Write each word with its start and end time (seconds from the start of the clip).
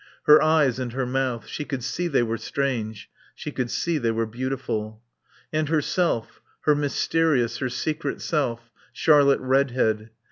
Her 0.23 0.41
eyes 0.41 0.79
and 0.79 0.93
her 0.93 1.05
mouth. 1.05 1.45
She 1.45 1.63
could 1.63 1.83
see 1.83 2.07
they 2.07 2.23
were 2.23 2.39
strange. 2.39 3.07
She 3.35 3.51
could 3.51 3.69
see 3.69 3.99
they 3.99 4.09
were 4.09 4.25
beautiful. 4.25 4.99
And 5.53 5.69
herself, 5.69 6.41
her 6.61 6.73
mysterious, 6.73 7.57
her 7.59 7.69
secret 7.69 8.19
self, 8.19 8.71
Charlotte 8.93 9.41
Redhead. 9.41 10.09